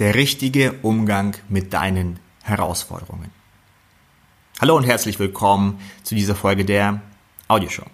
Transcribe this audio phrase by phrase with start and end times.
[0.00, 3.30] der richtige Umgang mit deinen Herausforderungen.
[4.58, 7.02] Hallo und herzlich willkommen zu dieser Folge der
[7.48, 7.84] Audioshow.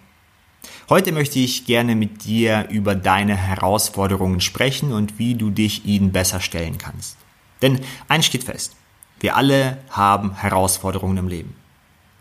[0.87, 6.13] Heute möchte ich gerne mit dir über deine Herausforderungen sprechen und wie du dich ihnen
[6.13, 7.17] besser stellen kannst.
[7.61, 8.77] Denn eins steht fest,
[9.19, 11.55] wir alle haben Herausforderungen im Leben.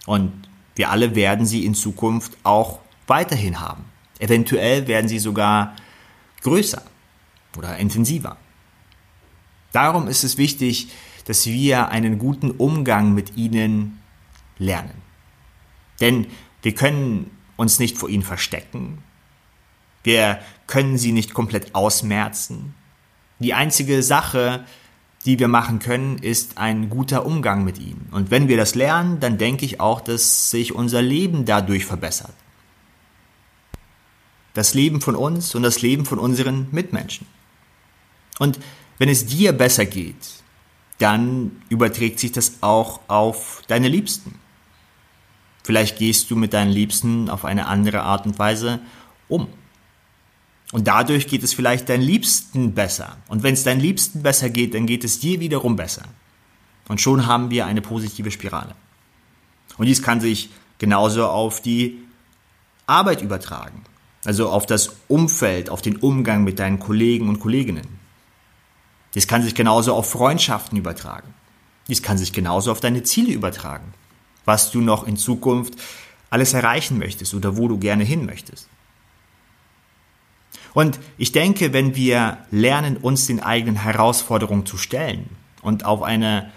[0.04, 0.32] Und
[0.74, 3.84] wir alle werden sie in Zukunft auch weiterhin haben.
[4.18, 5.76] Eventuell werden sie sogar
[6.42, 6.82] größer
[7.56, 8.36] oder intensiver.
[9.76, 10.88] Darum ist es wichtig,
[11.26, 14.00] dass wir einen guten Umgang mit ihnen
[14.56, 15.02] lernen.
[16.00, 16.28] Denn
[16.62, 19.02] wir können uns nicht vor ihnen verstecken.
[20.02, 22.72] Wir können sie nicht komplett ausmerzen.
[23.38, 24.64] Die einzige Sache,
[25.26, 28.08] die wir machen können, ist ein guter Umgang mit ihnen.
[28.12, 32.32] Und wenn wir das lernen, dann denke ich auch, dass sich unser Leben dadurch verbessert.
[34.54, 37.26] Das Leben von uns und das Leben von unseren Mitmenschen.
[38.38, 38.58] Und
[38.98, 40.16] wenn es dir besser geht,
[40.98, 44.38] dann überträgt sich das auch auf deine Liebsten.
[45.62, 48.80] Vielleicht gehst du mit deinen Liebsten auf eine andere Art und Weise
[49.28, 49.48] um.
[50.72, 53.18] Und dadurch geht es vielleicht deinen Liebsten besser.
[53.28, 56.04] Und wenn es deinen Liebsten besser geht, dann geht es dir wiederum besser.
[56.88, 58.74] Und schon haben wir eine positive Spirale.
[59.76, 61.98] Und dies kann sich genauso auf die
[62.86, 63.82] Arbeit übertragen.
[64.24, 68.05] Also auf das Umfeld, auf den Umgang mit deinen Kollegen und Kolleginnen.
[69.16, 71.32] Dies kann sich genauso auf Freundschaften übertragen.
[71.88, 73.94] Dies kann sich genauso auf deine Ziele übertragen.
[74.44, 75.74] Was du noch in Zukunft
[76.28, 78.68] alles erreichen möchtest oder wo du gerne hin möchtest.
[80.74, 85.30] Und ich denke, wenn wir lernen, uns den eigenen Herausforderungen zu stellen
[85.62, 86.52] und auf eine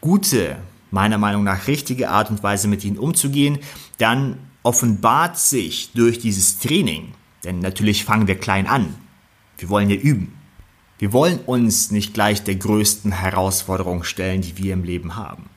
[0.00, 0.56] gute,
[0.90, 3.60] meiner Meinung nach richtige Art und Weise mit ihnen umzugehen,
[3.98, 8.92] dann offenbart sich durch dieses Training, denn natürlich fangen wir klein an,
[9.58, 10.33] wir wollen ja üben,
[11.04, 15.50] wir wollen uns nicht gleich der größten Herausforderung stellen, die wir im Leben haben.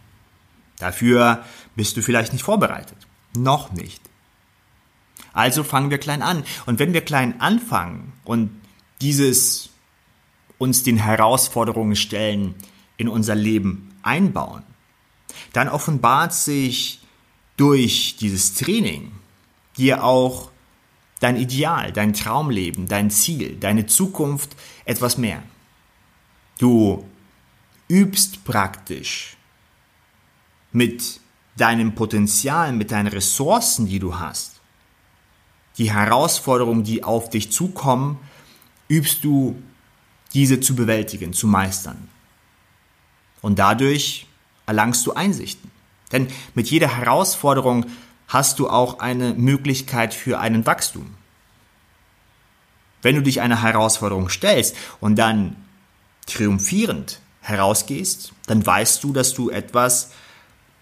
[0.77, 1.41] Dafür
[1.73, 2.97] bist du vielleicht nicht vorbereitet.
[3.33, 4.01] Noch nicht.
[5.31, 6.43] Also fangen wir klein an.
[6.65, 8.49] Und wenn wir klein anfangen und
[8.99, 9.69] dieses
[10.57, 12.53] uns den Herausforderungen stellen
[12.97, 14.63] in unser Leben einbauen,
[15.53, 16.99] dann offenbart sich
[17.55, 19.13] durch dieses Training
[19.77, 20.51] dir auch
[21.19, 24.55] dein Ideal, dein Traumleben, dein Ziel, deine Zukunft
[24.85, 25.41] etwas mehr.
[26.59, 27.05] Du
[27.87, 29.37] übst praktisch
[30.71, 31.19] mit
[31.55, 34.59] deinem Potenzial, mit deinen Ressourcen, die du hast,
[35.77, 38.19] die Herausforderungen, die auf dich zukommen,
[38.87, 39.61] übst du
[40.33, 42.09] diese zu bewältigen, zu meistern.
[43.41, 44.27] Und dadurch
[44.65, 45.71] erlangst du Einsichten.
[46.11, 47.85] Denn mit jeder Herausforderung
[48.27, 51.13] hast du auch eine Möglichkeit für einen Wachstum.
[53.01, 55.55] Wenn du dich einer Herausforderung stellst und dann
[56.25, 60.11] triumphierend herausgehst, dann weißt du, dass du etwas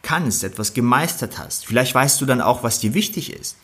[0.01, 1.65] kannst, etwas gemeistert hast.
[1.65, 3.57] Vielleicht weißt du dann auch, was dir wichtig ist.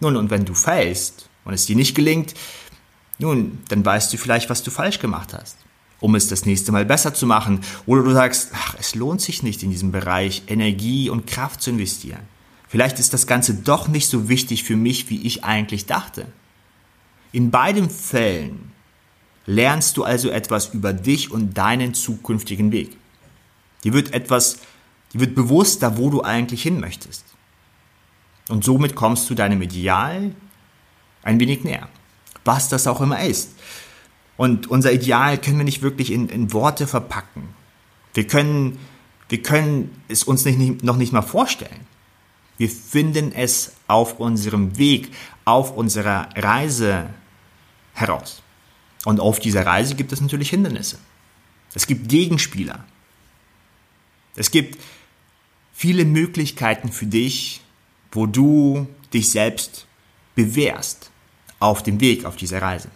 [0.00, 2.34] Nun, und wenn du fällst und es dir nicht gelingt,
[3.18, 5.56] nun, dann weißt du vielleicht, was du falsch gemacht hast,
[6.00, 7.60] um es das nächste Mal besser zu machen.
[7.86, 11.70] Oder du sagst, ach, es lohnt sich nicht in diesem Bereich Energie und Kraft zu
[11.70, 12.22] investieren.
[12.68, 16.26] Vielleicht ist das Ganze doch nicht so wichtig für mich, wie ich eigentlich dachte.
[17.32, 18.72] In beiden Fällen
[19.46, 22.96] lernst du also etwas über dich und deinen zukünftigen Weg.
[23.84, 24.58] Dir wird etwas,
[25.12, 27.24] dir wird bewusster, wo du eigentlich hin möchtest.
[28.48, 30.34] Und somit kommst du deinem Ideal
[31.22, 31.88] ein wenig näher.
[32.44, 33.52] Was das auch immer ist.
[34.36, 37.48] Und unser Ideal können wir nicht wirklich in, in Worte verpacken.
[38.14, 38.78] Wir können,
[39.28, 41.87] wir können es uns nicht, noch nicht mal vorstellen.
[42.58, 45.12] Wir finden es auf unserem Weg,
[45.44, 47.08] auf unserer Reise
[47.94, 48.42] heraus.
[49.04, 50.98] Und auf dieser Reise gibt es natürlich Hindernisse.
[51.72, 52.84] Es gibt Gegenspieler.
[54.34, 54.78] Es gibt
[55.72, 57.60] viele Möglichkeiten für dich,
[58.12, 59.86] wo du dich selbst
[60.34, 61.10] bewährst
[61.60, 62.88] auf dem Weg auf dieser Reise.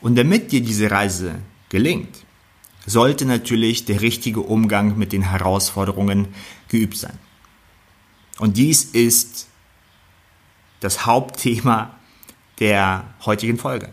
[0.00, 1.36] Und damit dir diese Reise
[1.68, 2.24] gelingt,
[2.86, 6.28] sollte natürlich der richtige Umgang mit den Herausforderungen
[6.68, 7.18] geübt sein.
[8.38, 9.48] Und dies ist
[10.80, 11.94] das Hauptthema
[12.58, 13.90] der heutigen Folge.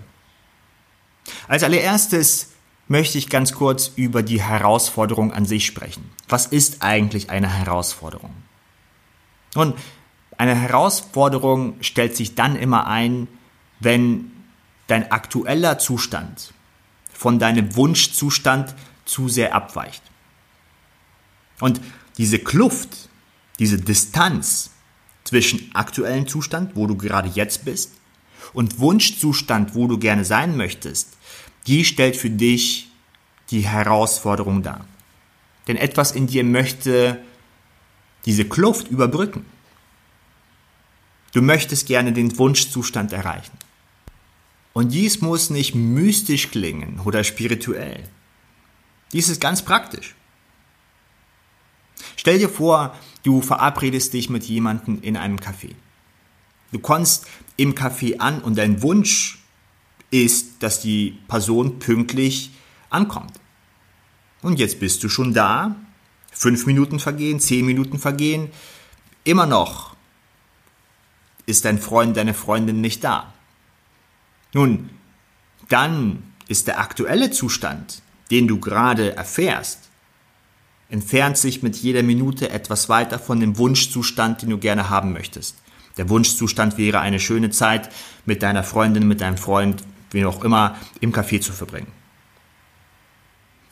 [1.47, 2.49] Als allererstes
[2.87, 6.09] möchte ich ganz kurz über die Herausforderung an sich sprechen.
[6.27, 8.33] Was ist eigentlich eine Herausforderung?
[9.55, 9.73] Nun,
[10.37, 13.27] eine Herausforderung stellt sich dann immer ein,
[13.79, 14.31] wenn
[14.87, 16.53] dein aktueller Zustand
[17.11, 18.73] von deinem Wunschzustand
[19.05, 20.01] zu sehr abweicht.
[21.59, 21.81] Und
[22.17, 23.08] diese Kluft
[23.59, 24.71] diese Distanz
[25.23, 27.91] zwischen aktuellen Zustand, wo du gerade jetzt bist,
[28.53, 31.17] und Wunschzustand, wo du gerne sein möchtest,
[31.67, 32.89] die stellt für dich
[33.51, 34.85] die Herausforderung da.
[35.67, 37.21] Denn etwas in dir möchte
[38.25, 39.45] diese Kluft überbrücken.
[41.33, 43.55] Du möchtest gerne den Wunschzustand erreichen.
[44.73, 48.03] Und dies muss nicht mystisch klingen oder spirituell.
[49.11, 50.15] Dies ist ganz praktisch.
[52.19, 52.93] Stell dir vor,
[53.23, 55.73] du verabredest dich mit jemandem in einem Café.
[56.73, 59.41] Du kommst im Café an und dein Wunsch
[60.11, 62.51] ist, dass die Person pünktlich
[62.89, 63.39] ankommt.
[64.41, 65.77] Und jetzt bist du schon da,
[66.29, 68.49] fünf Minuten vergehen, zehn Minuten vergehen,
[69.23, 69.95] immer noch
[71.45, 73.33] ist dein Freund, deine Freundin nicht da.
[74.53, 74.89] Nun,
[75.69, 79.88] dann ist der aktuelle Zustand, den du gerade erfährst,
[80.89, 85.55] entfernt sich mit jeder Minute etwas weiter von dem Wunschzustand, den du gerne haben möchtest.
[85.97, 87.89] Der Wunschzustand wäre eine schöne Zeit
[88.25, 91.91] mit deiner Freundin, mit deinem Freund, wie auch immer, im Café zu verbringen.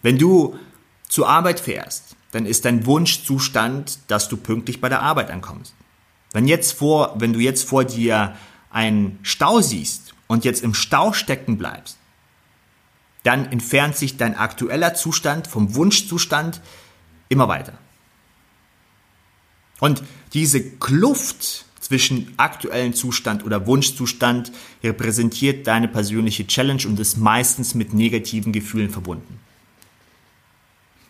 [0.01, 0.57] Wenn du
[1.07, 5.73] zur Arbeit fährst, dann ist dein Wunschzustand, dass du pünktlich bei der Arbeit ankommst.
[6.33, 8.35] Wenn, jetzt vor, wenn du jetzt vor dir
[8.69, 11.97] einen Stau siehst und jetzt im Stau stecken bleibst,
[13.23, 16.61] dann entfernt sich dein aktueller Zustand vom Wunschzustand
[17.29, 17.73] immer weiter.
[19.79, 20.03] Und
[20.33, 24.51] diese Kluft zwischen aktuellen Zustand oder Wunschzustand
[24.83, 29.39] repräsentiert deine persönliche Challenge und ist meistens mit negativen Gefühlen verbunden.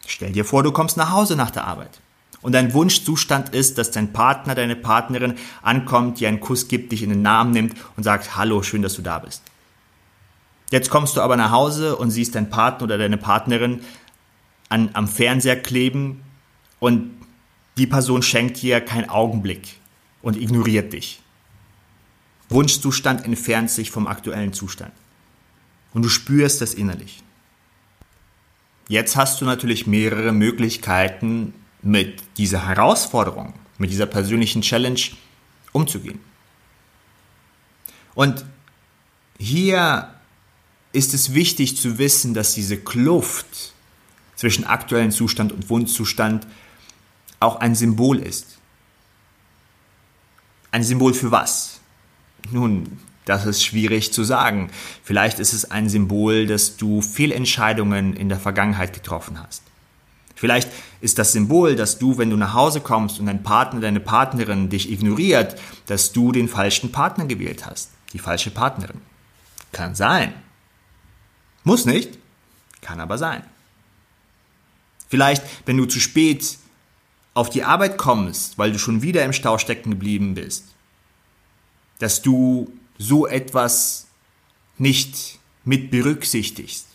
[0.06, 2.00] Stell dir vor, du kommst nach Hause nach der Arbeit.
[2.42, 7.02] Und dein Wunschzustand ist, dass dein Partner, deine Partnerin ankommt, dir einen Kuss gibt, dich
[7.02, 9.42] in den Namen nimmt und sagt, hallo, schön, dass du da bist.
[10.70, 13.82] Jetzt kommst du aber nach Hause und siehst deinen Partner oder deine Partnerin
[14.70, 16.24] an, am Fernseher kleben
[16.80, 17.12] und
[17.78, 19.76] die Person schenkt dir keinen Augenblick
[20.22, 21.22] und ignoriert dich.
[22.50, 24.94] Wunschzustand entfernt sich vom aktuellen Zustand.
[25.94, 27.22] Und du spürst das innerlich.
[28.88, 35.00] Jetzt hast du natürlich mehrere Möglichkeiten, mit dieser Herausforderung, mit dieser persönlichen Challenge
[35.72, 36.20] umzugehen.
[38.16, 38.46] Und
[39.38, 40.14] hier
[40.92, 43.74] ist es wichtig zu wissen, dass diese Kluft
[44.38, 46.48] zwischen aktuellem Zustand und Wunschzustand
[47.42, 48.58] auch ein Symbol ist.
[50.72, 51.82] Ein Symbol für was?
[52.52, 54.70] Nun, das ist schwierig zu sagen.
[55.04, 59.64] Vielleicht ist es ein Symbol, dass du Fehlentscheidungen in der Vergangenheit getroffen hast.
[60.36, 60.70] Vielleicht
[61.02, 64.70] ist das Symbol, dass du, wenn du nach Hause kommst und dein Partner, deine Partnerin
[64.70, 69.02] dich ignoriert, dass du den falschen Partner gewählt hast, die falsche Partnerin.
[69.72, 70.34] Kann sein.
[71.64, 72.20] Muss nicht,
[72.82, 73.44] kann aber sein.
[75.08, 76.58] Vielleicht, wenn du zu spät
[77.34, 80.66] auf die Arbeit kommst, weil du schon wieder im Stau stecken geblieben bist,
[82.00, 84.08] dass du so etwas
[84.78, 86.88] nicht mit berücksichtigst.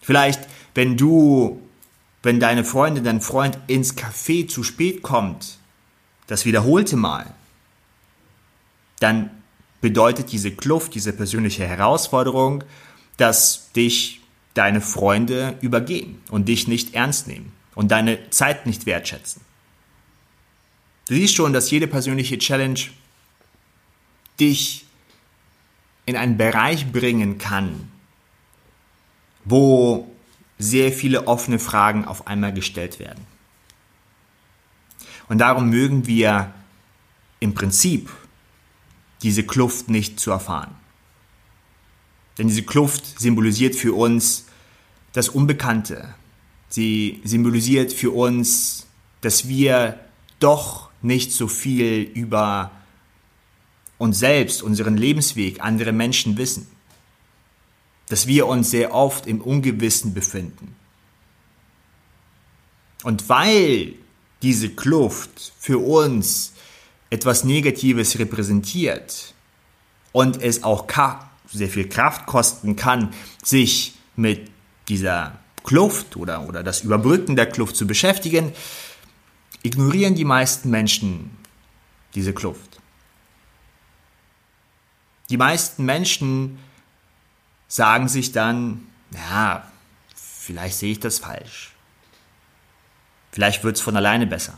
[0.00, 1.60] Vielleicht, wenn du,
[2.22, 5.58] wenn deine Freundin, dein Freund ins Café zu spät kommt,
[6.26, 7.34] das wiederholte Mal,
[9.00, 9.30] dann
[9.80, 12.64] bedeutet diese Kluft, diese persönliche Herausforderung,
[13.16, 14.20] dass dich
[14.56, 19.42] deine Freunde übergehen und dich nicht ernst nehmen und deine Zeit nicht wertschätzen.
[21.08, 22.80] Du siehst schon, dass jede persönliche Challenge
[24.40, 24.86] dich
[26.06, 27.90] in einen Bereich bringen kann,
[29.44, 30.10] wo
[30.58, 33.26] sehr viele offene Fragen auf einmal gestellt werden.
[35.28, 36.52] Und darum mögen wir
[37.40, 38.10] im Prinzip
[39.22, 40.74] diese Kluft nicht zu erfahren.
[42.38, 44.46] Denn diese Kluft symbolisiert für uns
[45.12, 46.14] das Unbekannte.
[46.68, 48.86] Sie symbolisiert für uns,
[49.22, 49.98] dass wir
[50.40, 52.70] doch nicht so viel über
[53.98, 56.66] uns selbst, unseren Lebensweg, andere Menschen wissen.
[58.08, 60.76] Dass wir uns sehr oft im Ungewissen befinden.
[63.02, 63.94] Und weil
[64.42, 66.52] diese Kluft für uns
[67.08, 69.34] etwas Negatives repräsentiert
[70.12, 70.86] und es auch
[71.46, 73.12] sehr viel Kraft kosten kann,
[73.42, 74.50] sich mit
[74.88, 78.52] dieser Kluft oder, oder das Überbrücken der Kluft zu beschäftigen,
[79.62, 81.30] ignorieren die meisten Menschen
[82.14, 82.80] diese Kluft.
[85.28, 86.58] Die meisten Menschen
[87.68, 89.70] sagen sich dann, ja,
[90.14, 91.72] vielleicht sehe ich das falsch.
[93.32, 94.56] Vielleicht wird es von alleine besser.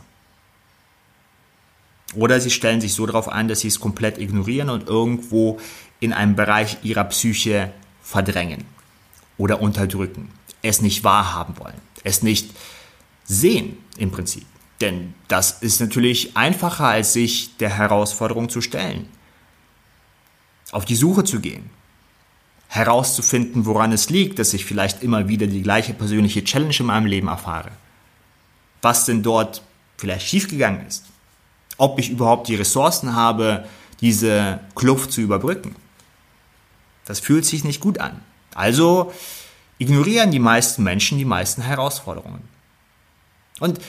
[2.15, 5.59] Oder sie stellen sich so darauf ein, dass sie es komplett ignorieren und irgendwo
[5.99, 8.65] in einem Bereich ihrer Psyche verdrängen
[9.37, 10.29] oder unterdrücken,
[10.61, 12.51] es nicht wahrhaben wollen, es nicht
[13.25, 14.45] sehen im Prinzip.
[14.81, 19.07] Denn das ist natürlich einfacher, als sich der Herausforderung zu stellen
[20.71, 21.69] auf die Suche zu gehen
[22.69, 27.07] herauszufinden, woran es liegt, dass ich vielleicht immer wieder die gleiche persönliche Challenge in meinem
[27.07, 27.71] Leben erfahre.
[28.83, 29.63] Was denn dort
[29.97, 31.05] vielleicht schiefgegangen ist.
[31.77, 33.65] Ob ich überhaupt die Ressourcen habe,
[34.01, 35.75] diese Kluft zu überbrücken.
[37.09, 38.21] Das fühlt sich nicht gut an.
[38.53, 39.11] Also
[39.79, 42.41] ignorieren die meisten Menschen die meisten Herausforderungen.
[43.59, 43.79] Und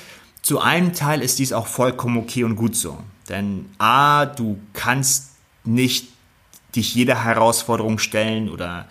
[0.41, 2.99] zu einem Teil ist dies auch vollkommen okay und gut so.
[3.29, 5.33] Denn a, du kannst
[5.65, 6.09] nicht
[6.75, 8.89] dich jeder Herausforderung stellen oder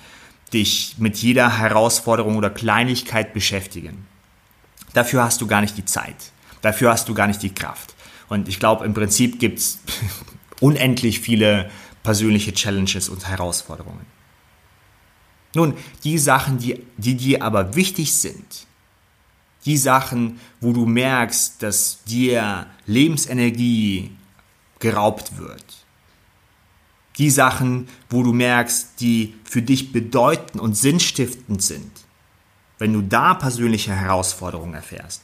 [0.53, 4.05] dich mit jeder Herausforderung oder Kleinigkeit beschäftigen.
[4.93, 6.33] Dafür hast du gar nicht die Zeit.
[6.61, 7.95] Dafür hast du gar nicht die Kraft.
[8.27, 9.79] Und ich glaube, im Prinzip gibt es
[10.59, 11.71] unendlich viele
[12.03, 14.18] persönliche Challenges und Herausforderungen.
[15.53, 18.67] Nun, die Sachen, die, die dir aber wichtig sind,
[19.65, 24.11] die Sachen, wo du merkst, dass dir Lebensenergie
[24.79, 25.65] geraubt wird,
[27.17, 31.91] die Sachen, wo du merkst, die für dich bedeutend und sinnstiftend sind,
[32.77, 35.21] wenn du da persönliche Herausforderungen erfährst,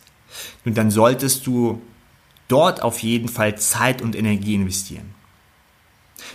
[0.65, 1.81] dann solltest du
[2.49, 5.15] dort auf jeden Fall Zeit und Energie investieren.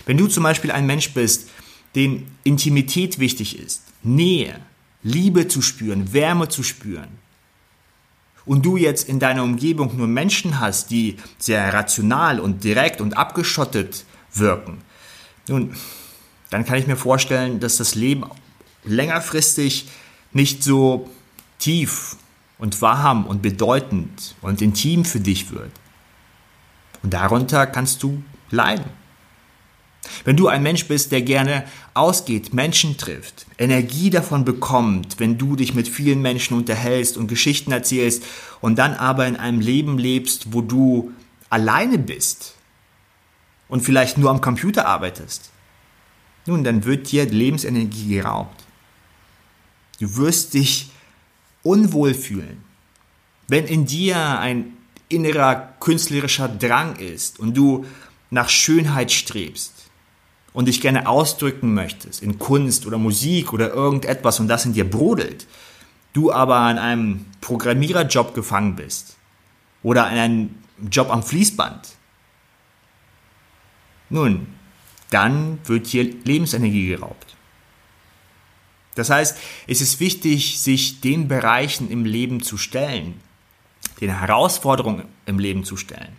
[0.05, 1.49] Wenn du zum Beispiel ein Mensch bist,
[1.95, 4.59] dem Intimität wichtig ist, Nähe,
[5.03, 7.21] Liebe zu spüren, Wärme zu spüren,
[8.45, 13.15] und du jetzt in deiner Umgebung nur Menschen hast, die sehr rational und direkt und
[13.15, 14.79] abgeschottet wirken,
[15.47, 15.75] nun,
[16.49, 18.23] dann kann ich mir vorstellen, dass das Leben
[18.83, 19.87] längerfristig
[20.33, 21.09] nicht so
[21.59, 22.17] tief
[22.57, 25.71] und warm und bedeutend und intim für dich wird.
[27.03, 29.00] Und darunter kannst du leiden.
[30.23, 35.55] Wenn du ein Mensch bist, der gerne ausgeht, Menschen trifft, Energie davon bekommt, wenn du
[35.55, 38.23] dich mit vielen Menschen unterhältst und Geschichten erzählst
[38.61, 41.11] und dann aber in einem Leben lebst, wo du
[41.49, 42.55] alleine bist
[43.67, 45.51] und vielleicht nur am Computer arbeitest,
[46.47, 48.63] nun, dann wird dir Lebensenergie geraubt.
[49.99, 50.89] Du wirst dich
[51.61, 52.63] unwohl fühlen.
[53.47, 54.73] Wenn in dir ein
[55.07, 57.85] innerer künstlerischer Drang ist und du
[58.31, 59.90] nach Schönheit strebst
[60.53, 64.89] und dich gerne ausdrücken möchtest in Kunst oder Musik oder irgendetwas und das in dir
[64.89, 65.47] brodelt,
[66.13, 69.17] du aber an einem Programmiererjob gefangen bist
[69.83, 70.55] oder an einem
[70.89, 71.95] Job am Fließband,
[74.09, 74.47] nun,
[75.09, 77.35] dann wird hier Lebensenergie geraubt.
[78.95, 83.21] Das heißt, es ist wichtig, sich den Bereichen im Leben zu stellen,
[84.01, 86.17] den Herausforderungen im Leben zu stellen,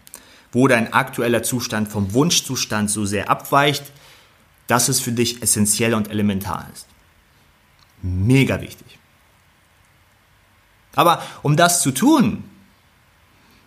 [0.52, 3.84] wo dein aktueller Zustand vom Wunschzustand so sehr abweicht,
[4.66, 6.86] dass es für dich essentiell und elementar ist.
[8.02, 8.98] Mega wichtig.
[10.94, 12.44] Aber um das zu tun,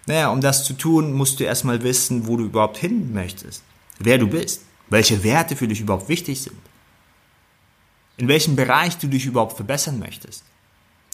[0.05, 3.63] naja, um das zu tun, musst du erstmal wissen, wo du überhaupt hin möchtest,
[3.99, 6.59] wer du bist, welche Werte für dich überhaupt wichtig sind,
[8.17, 10.43] in welchem Bereich du dich überhaupt verbessern möchtest.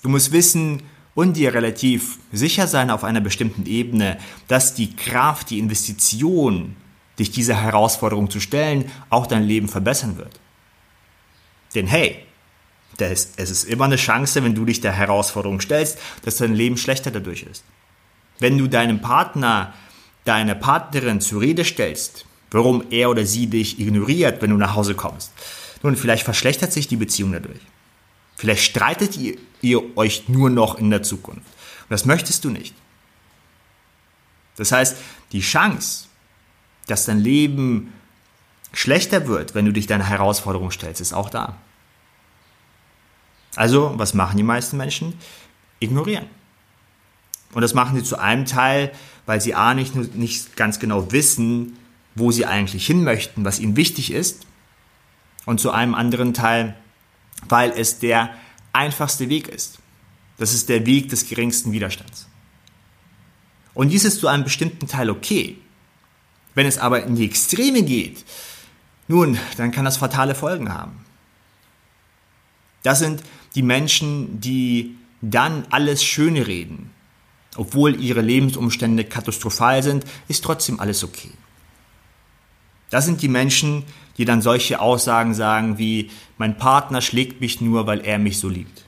[0.03, 0.83] Du musst wissen,
[1.13, 6.75] und dir relativ sicher sein auf einer bestimmten Ebene, dass die Kraft, die Investition,
[7.21, 10.39] dich dieser Herausforderung zu stellen, auch dein Leben verbessern wird.
[11.73, 12.25] Denn hey,
[12.99, 17.09] es ist immer eine Chance, wenn du dich der Herausforderung stellst, dass dein Leben schlechter
[17.09, 17.63] dadurch ist.
[18.39, 19.73] Wenn du deinem Partner,
[20.25, 24.93] deine Partnerin zur Rede stellst, warum er oder sie dich ignoriert, wenn du nach Hause
[24.93, 25.31] kommst,
[25.83, 27.61] nun, vielleicht verschlechtert sich die Beziehung dadurch.
[28.35, 31.41] Vielleicht streitet ihr, ihr euch nur noch in der Zukunft.
[31.41, 32.75] Und das möchtest du nicht.
[34.57, 34.97] Das heißt,
[35.31, 36.05] die Chance,
[36.91, 37.93] dass dein Leben
[38.73, 41.57] schlechter wird, wenn du dich deiner Herausforderung stellst, ist auch da.
[43.55, 45.13] Also, was machen die meisten Menschen?
[45.79, 46.27] Ignorieren.
[47.53, 48.91] Und das machen sie zu einem Teil,
[49.25, 51.77] weil sie A nicht, nicht ganz genau wissen,
[52.15, 54.45] wo sie eigentlich hin möchten, was ihnen wichtig ist.
[55.45, 56.75] Und zu einem anderen Teil,
[57.49, 58.33] weil es der
[58.73, 59.79] einfachste Weg ist.
[60.37, 62.27] Das ist der Weg des geringsten Widerstands.
[63.73, 65.57] Und dies ist zu einem bestimmten Teil okay.
[66.53, 68.25] Wenn es aber in die Extreme geht,
[69.07, 71.05] nun, dann kann das fatale Folgen haben.
[72.83, 73.21] Das sind
[73.55, 76.91] die Menschen, die dann alles Schöne reden.
[77.57, 81.31] Obwohl ihre Lebensumstände katastrophal sind, ist trotzdem alles okay.
[82.89, 83.83] Das sind die Menschen,
[84.17, 88.49] die dann solche Aussagen sagen wie, mein Partner schlägt mich nur, weil er mich so
[88.49, 88.85] liebt.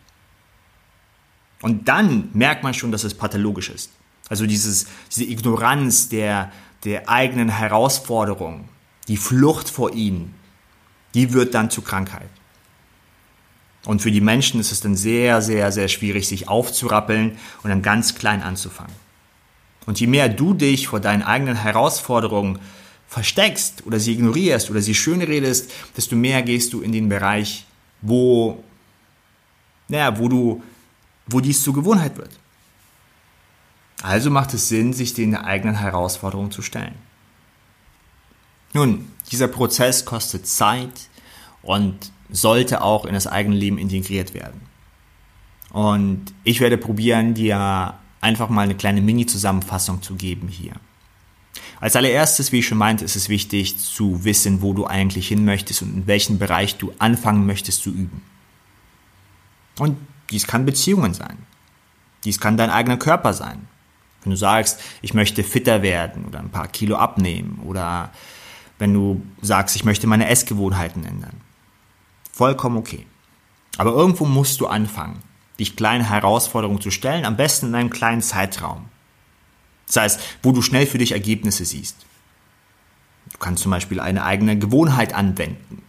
[1.62, 3.92] Und dann merkt man schon, dass es pathologisch ist.
[4.30, 6.52] Also dieses, diese Ignoranz der,
[6.84, 8.68] der eigenen Herausforderung,
[9.08, 10.34] die Flucht vor ihnen,
[11.14, 12.30] die wird dann zur Krankheit.
[13.86, 17.82] Und für die Menschen ist es dann sehr, sehr, sehr schwierig, sich aufzurappeln und dann
[17.82, 18.94] ganz klein anzufangen.
[19.86, 22.60] Und je mehr du dich vor deinen eigenen Herausforderungen
[23.08, 27.66] versteckst oder sie ignorierst oder sie schön redest, desto mehr gehst du in den Bereich
[28.04, 28.64] wo,
[29.88, 30.64] naja, wo du,
[31.28, 32.32] wo dies zur Gewohnheit wird.
[34.04, 36.96] Also macht es Sinn, sich den eigenen Herausforderungen zu stellen.
[38.74, 41.08] Nun, dieser Prozess kostet Zeit
[41.62, 44.60] und sollte auch in das eigene Leben integriert werden.
[45.72, 50.74] Und ich werde probieren, dir einfach mal eine kleine Mini-Zusammenfassung zu geben hier.
[51.80, 55.46] Als allererstes, wie ich schon meinte, ist es wichtig zu wissen, wo du eigentlich hin
[55.46, 58.22] möchtest und in welchem Bereich du anfangen möchtest zu üben.
[59.80, 59.98] Und
[60.30, 61.38] dies kann Beziehungen sein.
[62.26, 63.68] Dies kann dein eigener Körper sein.
[64.24, 68.12] Wenn du sagst, ich möchte fitter werden oder ein paar Kilo abnehmen oder
[68.80, 71.42] wenn du sagst, ich möchte meine Essgewohnheiten ändern.
[72.32, 73.06] Vollkommen okay.
[73.78, 75.20] Aber irgendwo musst du anfangen,
[75.60, 78.86] dich kleine Herausforderungen zu stellen, am besten in einem kleinen Zeitraum.
[79.88, 81.98] Das heißt, wo du schnell für dich Ergebnisse siehst.
[83.32, 85.82] Du kannst zum Beispiel eine eigene Gewohnheit anwenden.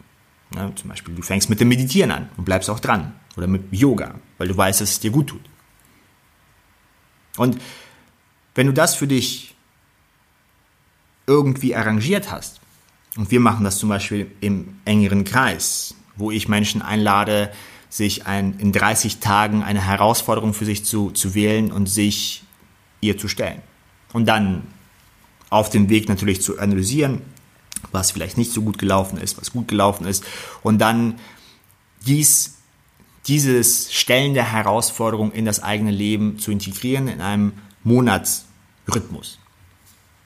[0.54, 3.14] Ja, zum Beispiel, du fängst mit dem Meditieren an und bleibst auch dran.
[3.36, 5.44] Oder mit Yoga, weil du weißt, dass es dir gut tut.
[7.36, 7.60] Und
[8.54, 9.54] wenn du das für dich
[11.26, 12.60] irgendwie arrangiert hast,
[13.16, 17.52] und wir machen das zum Beispiel im engeren Kreis, wo ich Menschen einlade,
[17.88, 22.42] sich ein, in 30 Tagen eine Herausforderung für sich zu, zu wählen und sich
[23.00, 23.62] ihr zu stellen.
[24.12, 24.66] Und dann
[25.48, 27.22] auf dem Weg natürlich zu analysieren,
[27.92, 30.24] was vielleicht nicht so gut gelaufen ist, was gut gelaufen ist.
[30.62, 31.20] Und dann
[32.06, 32.56] dies,
[33.28, 37.52] dieses Stellen der Herausforderung in das eigene Leben zu integrieren in einem
[37.84, 39.38] Monatsrhythmus.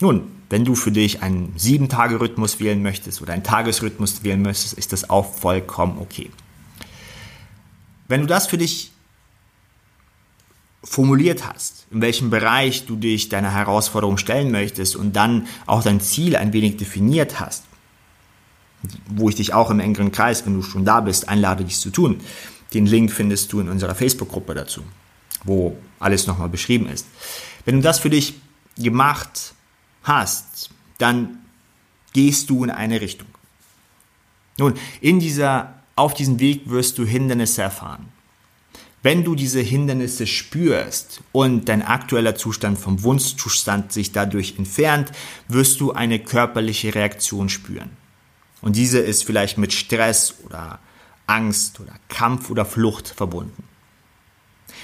[0.01, 4.93] Nun, wenn du für dich einen Sieben-Tage-Rhythmus wählen möchtest oder einen Tagesrhythmus wählen möchtest, ist
[4.93, 6.31] das auch vollkommen okay.
[8.07, 8.93] Wenn du das für dich
[10.83, 16.01] formuliert hast, in welchem Bereich du dich deiner Herausforderung stellen möchtest und dann auch dein
[16.01, 17.65] Ziel ein wenig definiert hast,
[19.09, 21.91] wo ich dich auch im engeren Kreis, wenn du schon da bist, einlade, dies zu
[21.91, 22.21] tun.
[22.73, 24.83] Den Link findest du in unserer Facebook-Gruppe dazu,
[25.45, 27.07] wo alles nochmal beschrieben ist.
[27.65, 28.35] Wenn du das für dich
[28.77, 29.55] gemacht
[30.03, 31.39] hast, dann
[32.13, 33.29] gehst du in eine Richtung.
[34.59, 38.09] Nun, in dieser, auf diesem Weg wirst du Hindernisse erfahren.
[39.03, 45.13] Wenn du diese Hindernisse spürst und dein aktueller Zustand vom Wunschzustand sich dadurch entfernt,
[45.47, 47.91] wirst du eine körperliche Reaktion spüren.
[48.61, 50.81] Und diese ist vielleicht mit Stress oder
[51.29, 53.63] Angst oder Kampf oder Flucht verbunden.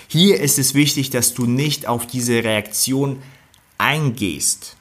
[0.08, 3.22] Hier ist es wichtig, dass du nicht auf diese Reaktion
[3.78, 4.76] eingehst,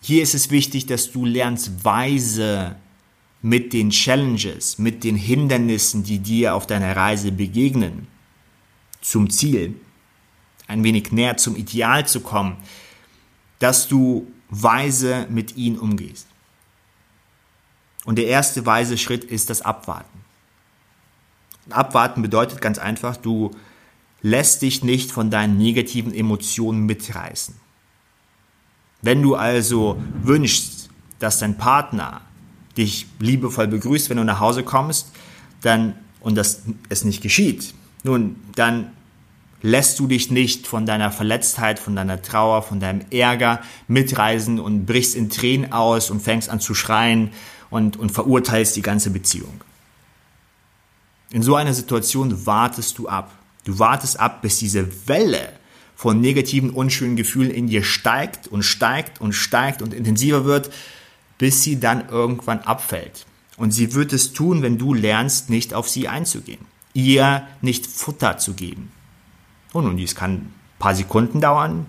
[0.00, 2.76] hier ist es wichtig, dass du lernst weise
[3.42, 8.06] mit den Challenges, mit den Hindernissen, die dir auf deiner Reise begegnen,
[9.00, 9.78] zum Ziel,
[10.66, 12.56] ein wenig näher zum Ideal zu kommen,
[13.58, 16.26] dass du weise mit ihnen umgehst.
[18.04, 20.17] Und der erste weise Schritt ist das Abwarten.
[21.70, 23.50] Abwarten bedeutet ganz einfach, du
[24.22, 27.54] lässt dich nicht von deinen negativen Emotionen mitreißen.
[29.02, 32.20] Wenn du also wünschst, dass dein Partner
[32.76, 35.12] dich liebevoll begrüßt, wenn du nach Hause kommst,
[35.62, 38.92] dann und das es nicht geschieht, nun dann
[39.62, 44.86] lässt du dich nicht von deiner Verletztheit, von deiner Trauer, von deinem Ärger mitreisen und
[44.86, 47.30] brichst in Tränen aus und fängst an zu schreien
[47.70, 49.60] und, und verurteilst die ganze Beziehung.
[51.30, 53.32] In so einer Situation wartest du ab.
[53.64, 55.52] Du wartest ab, bis diese Welle
[55.94, 60.70] von negativen, unschönen Gefühlen in dir steigt und steigt und steigt und intensiver wird,
[61.36, 63.26] bis sie dann irgendwann abfällt.
[63.56, 66.64] Und sie wird es tun, wenn du lernst, nicht auf sie einzugehen,
[66.94, 68.92] ihr nicht Futter zu geben.
[69.72, 71.86] Und nun, dies kann ein paar Sekunden dauern,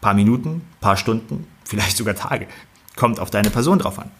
[0.00, 2.48] paar Minuten, paar Stunden, vielleicht sogar Tage.
[2.96, 4.10] Kommt auf deine Person drauf an.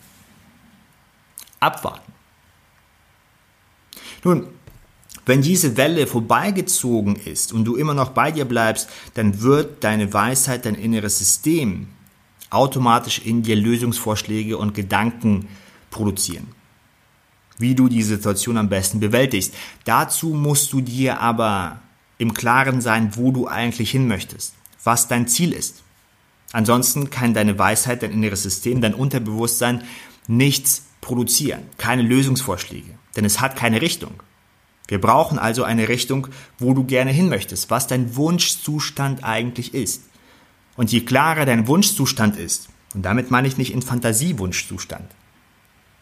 [1.60, 2.11] Abwarten.
[4.24, 4.46] Nun,
[5.24, 10.12] wenn diese Welle vorbeigezogen ist und du immer noch bei dir bleibst, dann wird deine
[10.12, 11.88] Weisheit, dein inneres System
[12.50, 15.48] automatisch in dir Lösungsvorschläge und Gedanken
[15.90, 16.48] produzieren.
[17.58, 19.54] Wie du die Situation am besten bewältigst.
[19.84, 21.80] Dazu musst du dir aber
[22.18, 24.54] im Klaren sein, wo du eigentlich hin möchtest,
[24.84, 25.82] was dein Ziel ist.
[26.52, 29.84] Ansonsten kann deine Weisheit, dein inneres System, dein Unterbewusstsein
[30.26, 34.22] nichts produzieren, keine Lösungsvorschläge, denn es hat keine Richtung.
[34.88, 40.02] Wir brauchen also eine Richtung, wo du gerne hin möchtest, was dein Wunschzustand eigentlich ist.
[40.76, 45.06] Und je klarer dein Wunschzustand ist, und damit meine ich nicht in Fantasiewunschzustand,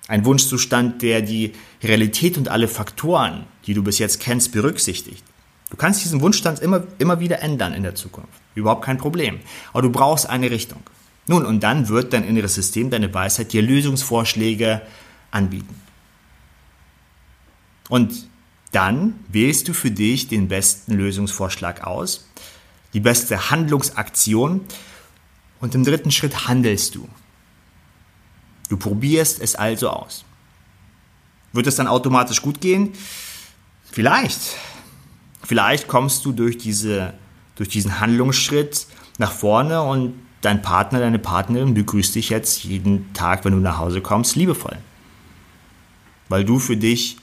[0.09, 5.23] ein Wunschzustand, der die Realität und alle Faktoren, die du bis jetzt kennst, berücksichtigt.
[5.70, 8.33] Du kannst diesen Wunschstand immer, immer wieder ändern in der Zukunft.
[8.57, 9.38] Überhaupt kein Problem.
[9.73, 10.83] Aber du brauchst eine Richtung.
[11.29, 14.83] Nun, und dann wird dein inneres System, deine Weisheit dir Lösungsvorschläge
[15.31, 15.81] anbieten.
[17.90, 18.29] Und
[18.72, 22.26] dann wählst du für dich den besten Lösungsvorschlag aus,
[22.94, 24.62] die beste Handlungsaktion
[25.61, 27.09] und im dritten Schritt handelst du.
[28.68, 30.24] Du probierst es also aus.
[31.53, 32.92] Wird es dann automatisch gut gehen?
[33.90, 34.40] Vielleicht.
[35.42, 37.14] Vielleicht kommst du durch, diese,
[37.57, 38.87] durch diesen Handlungsschritt
[39.18, 43.79] nach vorne und dein Partner, deine Partnerin begrüßt dich jetzt jeden Tag, wenn du nach
[43.79, 44.79] Hause kommst, liebevoll.
[46.29, 47.16] Weil du für dich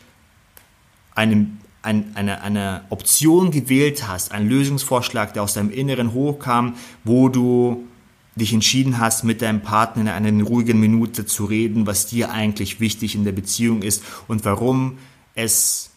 [1.17, 1.47] eine,
[1.81, 7.87] eine, eine, eine Option gewählt hast, einen Lösungsvorschlag, der aus deinem Inneren hochkam, wo du
[8.35, 12.79] dich entschieden hast, mit deinem Partner in einer ruhigen Minute zu reden, was dir eigentlich
[12.79, 14.99] wichtig in der Beziehung ist und warum
[15.33, 15.89] es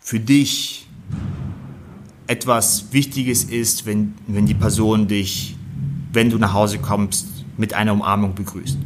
[0.00, 0.86] für dich
[2.26, 5.54] etwas Wichtiges ist, wenn, wenn die Person dich,
[6.14, 8.78] wenn du nach Hause kommst, mit einer Umarmung begrüßt.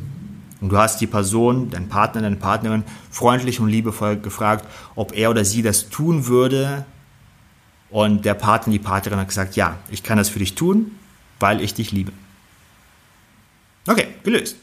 [0.60, 5.30] Und du hast die Person, deinen Partner, deine Partnerin, freundlich und liebevoll gefragt, ob er
[5.30, 6.84] oder sie das tun würde.
[7.88, 10.92] Und der Partner, die Partnerin hat gesagt, ja, ich kann das für dich tun,
[11.38, 12.12] weil ich dich liebe.
[13.86, 14.56] Okay, gelöst.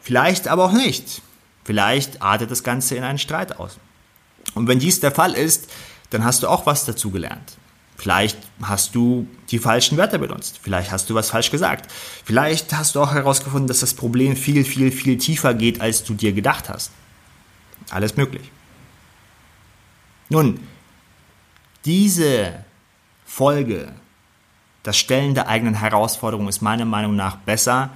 [0.00, 1.22] Vielleicht aber auch nicht.
[1.64, 3.78] Vielleicht artet das Ganze in einen Streit aus.
[4.54, 5.70] Und wenn dies der Fall ist,
[6.10, 7.58] dann hast du auch was dazu gelernt.
[7.98, 10.60] Vielleicht hast du die falschen Wörter benutzt.
[10.62, 11.90] Vielleicht hast du was falsch gesagt.
[12.24, 16.14] Vielleicht hast du auch herausgefunden, dass das Problem viel, viel, viel tiefer geht, als du
[16.14, 16.92] dir gedacht hast.
[17.90, 18.52] Alles möglich.
[20.28, 20.60] Nun,
[21.84, 22.64] diese
[23.26, 23.92] Folge,
[24.84, 27.90] das Stellen der eigenen Herausforderung ist meiner Meinung nach besser,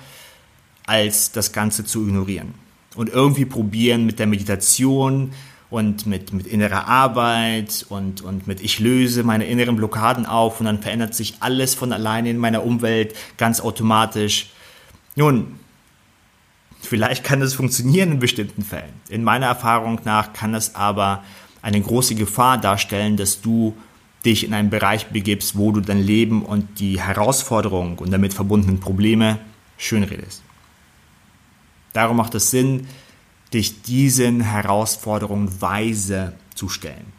[0.85, 2.55] als das Ganze zu ignorieren.
[2.97, 5.33] Und irgendwie probieren mit der Meditation,
[5.73, 10.67] und mit, mit innerer Arbeit und, und mit ich löse meine inneren Blockaden auf und
[10.67, 14.51] dann verändert sich alles von alleine in meiner Umwelt ganz automatisch.
[15.17, 15.59] Nun,
[16.79, 18.93] vielleicht kann das funktionieren in bestimmten Fällen.
[19.09, 21.25] In meiner Erfahrung nach kann das aber
[21.63, 23.75] eine große Gefahr darstellen, dass du
[24.27, 28.79] dich in einen Bereich begibst, wo du dein Leben und die Herausforderungen und damit verbundenen
[28.79, 29.39] Probleme
[29.79, 30.43] schönredest.
[31.95, 32.87] Darum macht es Sinn,
[33.55, 37.13] dich diesen Herausforderungen weise zu stellen.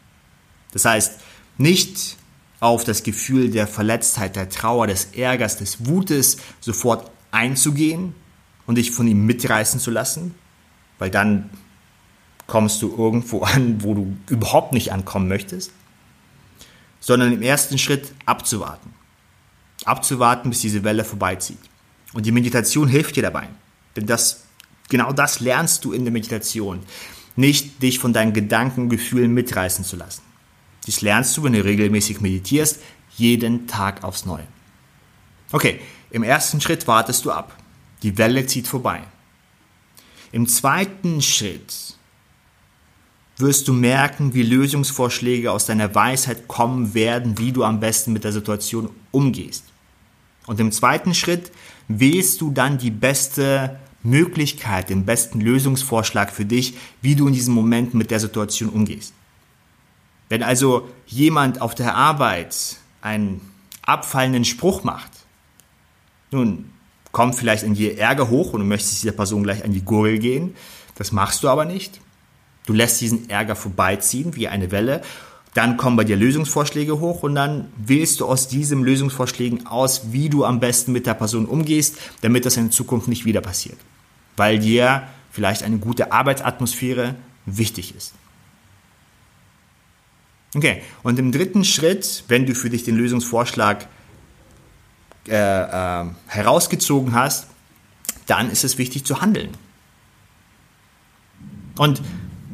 [0.71, 1.19] Das heißt,
[1.57, 2.17] nicht
[2.59, 8.15] auf das Gefühl der Verletztheit, der Trauer, des Ärgers, des Wutes sofort einzugehen
[8.65, 10.33] und dich von ihm mitreißen zu lassen,
[10.97, 11.49] weil dann
[12.47, 15.71] kommst du irgendwo an, wo du überhaupt nicht ankommen möchtest,
[16.99, 18.93] sondern im ersten Schritt abzuwarten.
[19.85, 21.59] Abzuwarten, bis diese Welle vorbeizieht.
[22.13, 23.49] Und die Meditation hilft dir dabei,
[23.95, 24.43] denn das
[24.89, 26.81] Genau das lernst du in der Meditation.
[27.35, 30.21] Nicht dich von deinen Gedanken, Gefühlen mitreißen zu lassen.
[30.85, 32.79] Dies lernst du, wenn du regelmäßig meditierst,
[33.15, 34.47] jeden Tag aufs Neue.
[35.51, 35.79] Okay,
[36.11, 37.57] im ersten Schritt wartest du ab.
[38.03, 39.01] Die Welle zieht vorbei.
[40.31, 41.95] Im zweiten Schritt
[43.37, 48.23] wirst du merken, wie Lösungsvorschläge aus deiner Weisheit kommen werden, wie du am besten mit
[48.23, 49.65] der Situation umgehst.
[50.45, 51.51] Und im zweiten Schritt
[51.87, 57.53] wählst du dann die beste Möglichkeit, den besten Lösungsvorschlag für dich, wie du in diesem
[57.53, 59.13] Moment mit der Situation umgehst.
[60.29, 63.41] Wenn also jemand auf der Arbeit einen
[63.81, 65.11] abfallenden Spruch macht,
[66.31, 66.71] nun
[67.11, 70.19] kommt vielleicht in dir Ärger hoch und du möchtest dieser Person gleich an die Gurgel
[70.19, 70.55] gehen.
[70.95, 72.01] Das machst du aber nicht.
[72.65, 75.01] Du lässt diesen Ärger vorbeiziehen wie eine Welle.
[75.53, 80.29] Dann kommen bei dir Lösungsvorschläge hoch und dann wählst du aus diesen Lösungsvorschlägen aus, wie
[80.29, 83.77] du am besten mit der Person umgehst, damit das in Zukunft nicht wieder passiert
[84.35, 87.15] weil dir vielleicht eine gute Arbeitsatmosphäre
[87.45, 88.13] wichtig ist.
[90.55, 93.87] Okay, und im dritten Schritt, wenn du für dich den Lösungsvorschlag
[95.27, 97.47] äh, äh, herausgezogen hast,
[98.27, 99.49] dann ist es wichtig zu handeln.
[101.77, 102.01] Und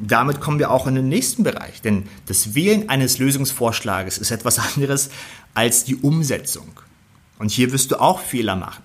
[0.01, 4.59] damit kommen wir auch in den nächsten Bereich, denn das Wählen eines Lösungsvorschlages ist etwas
[4.75, 5.09] anderes
[5.53, 6.79] als die Umsetzung.
[7.37, 8.83] Und hier wirst du auch Fehler machen.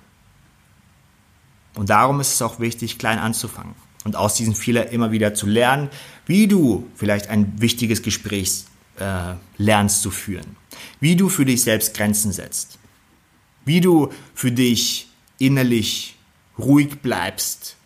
[1.74, 5.46] Und darum ist es auch wichtig, klein anzufangen und aus diesen Fehlern immer wieder zu
[5.46, 5.88] lernen,
[6.26, 8.64] wie du vielleicht ein wichtiges Gespräch
[8.98, 10.56] äh, lernst zu führen,
[11.00, 12.78] wie du für dich selbst Grenzen setzt,
[13.64, 15.08] wie du für dich
[15.38, 16.16] innerlich
[16.58, 17.76] ruhig bleibst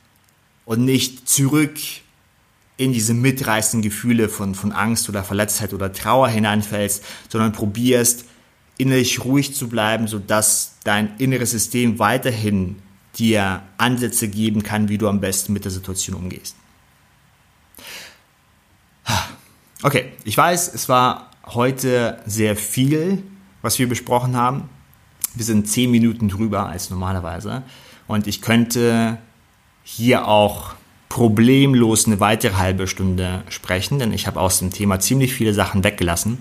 [0.66, 1.78] und nicht zurück
[2.76, 8.24] in diese mitreißenden Gefühle von, von Angst oder Verletztheit oder Trauer hineinfällst, sondern probierst
[8.76, 12.76] innerlich ruhig zu bleiben, sodass dein inneres System weiterhin
[13.16, 16.56] dir Ansätze geben kann, wie du am besten mit der Situation umgehst.
[19.82, 23.22] Okay, ich weiß, es war heute sehr viel,
[23.62, 24.68] was wir besprochen haben.
[25.34, 27.62] Wir sind zehn Minuten drüber als normalerweise.
[28.06, 29.18] Und ich könnte
[29.84, 30.74] hier auch
[31.08, 35.84] problemlos eine weitere halbe Stunde sprechen, denn ich habe aus dem Thema ziemlich viele Sachen
[35.84, 36.38] weggelassen,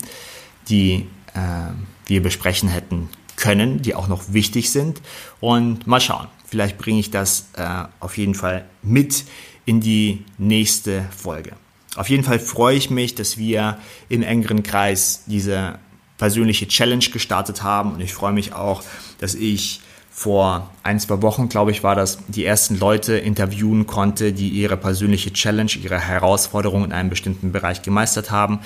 [0.68, 1.72] die äh,
[2.06, 5.02] wir besprechen hätten können, die auch noch wichtig sind.
[5.40, 9.26] Und mal schauen, vielleicht bringe ich das äh, auf jeden Fall mit
[9.66, 11.54] in die nächste Folge.
[11.96, 13.80] Auf jeden Fall freue ich mich, dass wir
[14.10, 15.80] im engeren Kreis diese
[16.18, 18.84] persönliche Challenge gestartet haben und ich freue mich auch,
[19.20, 19.82] dass ich
[20.18, 24.76] vor ein, zwei Wochen, glaube ich, war das, die ersten Leute interviewen konnte, die ihre
[24.76, 28.62] persönliche Challenge, ihre Herausforderung in einem bestimmten Bereich gemeistert haben.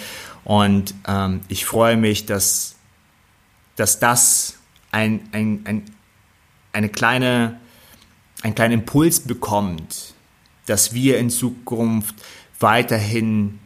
[0.46, 2.76] Und ähm, ich freue mich, dass,
[3.76, 4.60] dass das
[4.92, 5.84] ein, ein, ein,
[6.72, 7.60] eine kleine,
[8.42, 10.14] einen kleinen Impuls bekommt,
[10.66, 12.16] dass wir in Zukunft
[12.60, 13.60] weiterhin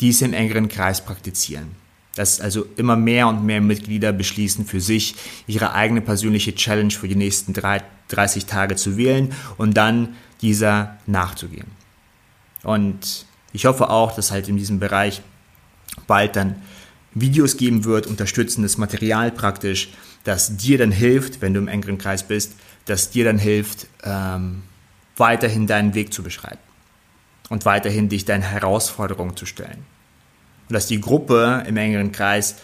[0.00, 1.78] dies im engeren Kreis praktizieren
[2.18, 5.14] dass also immer mehr und mehr Mitglieder beschließen für sich,
[5.46, 7.54] ihre eigene persönliche Challenge für die nächsten
[8.08, 11.68] 30 Tage zu wählen und dann dieser nachzugehen.
[12.64, 15.22] Und ich hoffe auch, dass halt in diesem Bereich
[16.08, 16.56] bald dann
[17.14, 19.90] Videos geben wird, unterstützendes Material praktisch,
[20.24, 22.54] das dir dann hilft, wenn du im engeren Kreis bist,
[22.88, 24.62] das dir dann hilft, ähm,
[25.16, 26.58] weiterhin deinen Weg zu beschreiten
[27.48, 29.84] und weiterhin dich deinen Herausforderungen zu stellen
[30.68, 32.56] und dass die Gruppe im engeren Kreis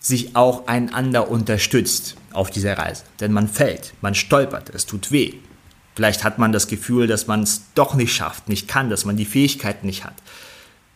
[0.00, 3.04] sich auch einander unterstützt auf dieser Reise.
[3.20, 5.34] Denn man fällt, man stolpert, es tut weh.
[5.94, 9.16] Vielleicht hat man das Gefühl, dass man es doch nicht schafft, nicht kann, dass man
[9.16, 10.14] die Fähigkeiten nicht hat.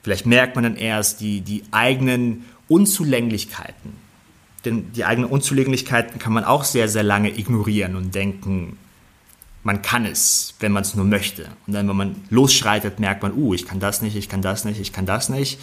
[0.02, 4.01] Vielleicht merkt man dann erst die, die eigenen Unzulänglichkeiten.
[4.64, 8.78] Denn die eigenen Unzulänglichkeiten kann man auch sehr, sehr lange ignorieren und denken,
[9.64, 11.48] man kann es, wenn man es nur möchte.
[11.66, 14.64] Und dann, wenn man losschreitet, merkt man, uh, ich kann das nicht, ich kann das
[14.64, 15.58] nicht, ich kann das nicht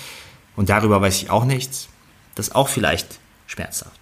[0.56, 1.88] und darüber weiß ich auch nichts,
[2.36, 4.00] das ist auch vielleicht schmerzhaft.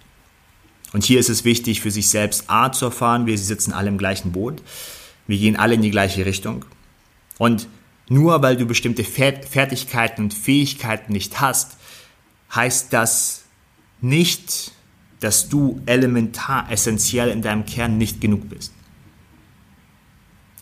[0.92, 3.98] Und hier ist es wichtig, für sich selbst A zu erfahren, wir sitzen alle im
[3.98, 4.62] gleichen Boot,
[5.26, 6.64] wir gehen alle in die gleiche Richtung.
[7.36, 7.68] Und
[8.08, 11.76] nur weil du bestimmte Fertigkeiten und Fähigkeiten nicht hast,
[12.54, 13.44] heißt das
[14.00, 14.72] nicht,
[15.20, 18.72] dass du elementar, essentiell in deinem Kern nicht genug bist.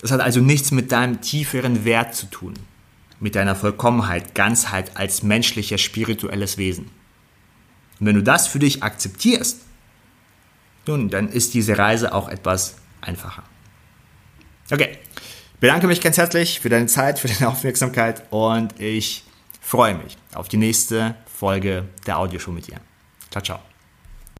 [0.00, 2.54] Das hat also nichts mit deinem tieferen Wert zu tun
[3.20, 6.90] mit deiner Vollkommenheit, Ganzheit als menschlicher, spirituelles Wesen.
[7.98, 9.60] Und wenn du das für dich akzeptierst,
[10.86, 13.42] nun, dann ist diese Reise auch etwas einfacher.
[14.70, 19.24] Okay, ich bedanke mich ganz herzlich für deine Zeit, für deine Aufmerksamkeit und ich
[19.60, 22.80] freue mich auf die nächste Folge der Audioshow mit dir.
[23.30, 23.75] Ciao, ciao.